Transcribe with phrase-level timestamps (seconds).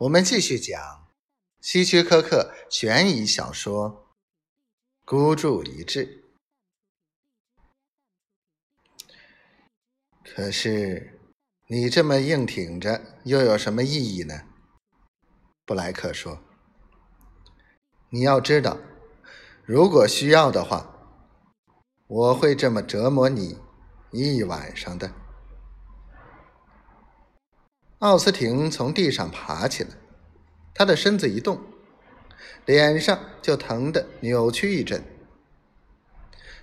[0.00, 1.08] 我们继续讲
[1.62, 3.90] 希区柯克悬疑小说
[5.06, 6.22] 《孤注一掷》。
[10.22, 11.18] 可是，
[11.68, 14.42] 你这么硬挺着，又有什么意义呢？
[15.64, 16.40] 布莱克说
[18.10, 18.76] ：“你要知道，
[19.64, 21.08] 如果需要的话，
[22.06, 23.58] 我会这么折磨你
[24.12, 25.10] 一晚上的。”
[28.00, 29.90] 奥斯汀从地上爬起来，
[30.74, 31.62] 他的身子一动，
[32.66, 35.02] 脸上就疼得扭曲一阵。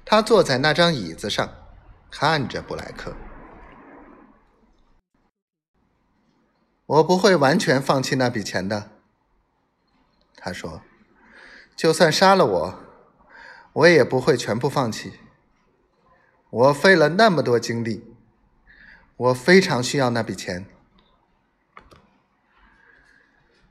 [0.06, 1.50] 他坐在那张椅子上，
[2.12, 3.16] 看着布莱克。
[6.86, 8.92] 我不会完全放弃那笔钱的，
[10.36, 10.84] 他说
[11.76, 12.80] ：“就算杀了我，
[13.74, 15.14] 我也不会全部放弃。
[16.52, 18.04] 我费了那么多精力，
[19.18, 20.68] 我非常需要那笔钱。”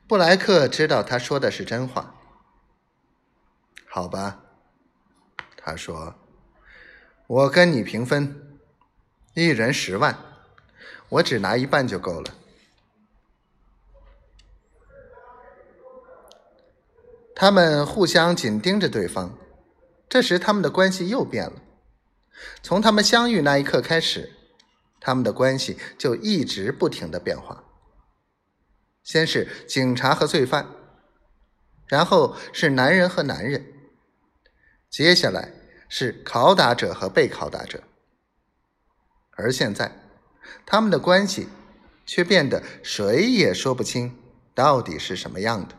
[0.07, 2.15] 布莱克知道他说的是真话。
[3.89, 4.41] 好吧，
[5.57, 6.15] 他说
[7.27, 8.59] ：“我跟你平分，
[9.35, 10.19] 一人十万，
[11.09, 12.35] 我只拿一半就够了。”
[17.35, 19.37] 他们互相紧盯着对方，
[20.09, 21.55] 这时他们的关系又变了。
[22.63, 24.33] 从他们相遇那一刻开始，
[25.01, 27.65] 他们的关系就一直不停的变化。
[29.03, 30.69] 先是警察和罪犯，
[31.87, 33.67] 然后是男人和男人，
[34.89, 35.53] 接下来
[35.89, 37.83] 是拷打者和被拷打者，
[39.33, 39.91] 而现在，
[40.65, 41.49] 他们的关系
[42.07, 44.17] 却变得谁也说不清
[44.55, 45.75] 到底是什么样的。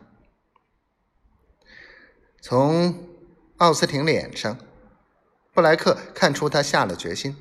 [2.42, 3.08] 从
[3.56, 4.58] 奥斯汀脸上，
[5.54, 7.34] 布莱克看出他下了决心。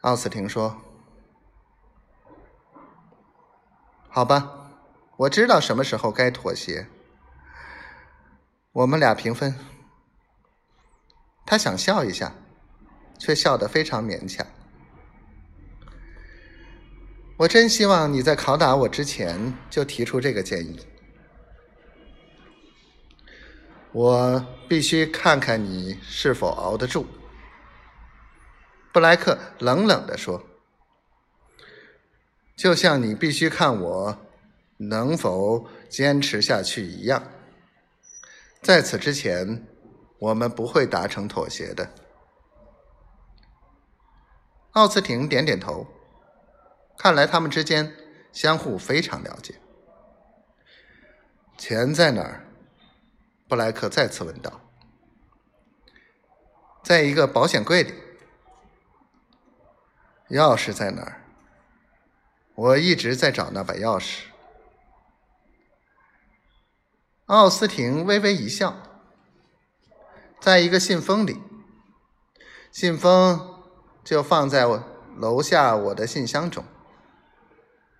[0.00, 0.89] 奥斯汀说。
[4.20, 4.68] 好吧，
[5.16, 6.86] 我知道什么时候该妥协。
[8.70, 9.58] 我们俩平分。
[11.46, 12.34] 他想笑一下，
[13.18, 14.46] 却笑得非常勉强。
[17.38, 20.86] 我真希望你在拷打我之前就提出这个建议。
[23.92, 27.06] 我必须看看你是否熬得住。”
[28.92, 30.49] 布莱克冷冷地说。
[32.60, 34.18] 就像你必须看我
[34.76, 37.22] 能否坚持下去一样，
[38.60, 39.66] 在此之前，
[40.18, 41.90] 我们不会达成妥协的。
[44.72, 45.86] 奥斯汀点点头，
[46.98, 47.94] 看来他们之间
[48.30, 49.54] 相互非常了解。
[51.56, 52.46] 钱在哪儿？
[53.48, 54.60] 布莱克再次问道。
[56.84, 57.94] 在一个保险柜里。
[60.28, 61.22] 钥匙在哪儿？
[62.60, 64.24] 我一直在找那把钥匙。
[67.24, 68.76] 奥斯汀微微一笑，
[70.38, 71.40] 在一个信封里，
[72.70, 73.62] 信封
[74.04, 74.84] 就放在我
[75.16, 76.62] 楼下我的信箱中。